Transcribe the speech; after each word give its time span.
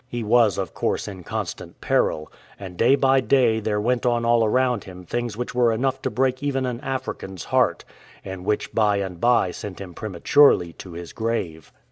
He 0.07 0.23
was 0.23 0.57
of 0.57 0.73
course 0.73 1.07
in 1.07 1.23
constant 1.23 1.79
peril, 1.79 2.31
and 2.59 2.75
day 2.75 2.95
by 2.95 3.19
day 3.21 3.59
there 3.59 3.79
went 3.79 4.03
on 4.03 4.25
all 4.25 4.43
around 4.43 4.85
him 4.85 5.05
things 5.05 5.37
which 5.37 5.53
were 5.53 5.71
enough 5.71 6.01
to 6.01 6.09
break 6.09 6.41
even 6.41 6.65
an 6.65 6.79
African's 6.81 7.43
heart, 7.43 7.85
and 8.25 8.43
which 8.43 8.73
by 8.73 8.97
and 8.97 9.21
by 9.21 9.51
sent 9.51 9.79
him 9.79 9.93
prematurely 9.93 10.73
to 10.73 10.93
his 10.93 11.13
grave. 11.13 11.71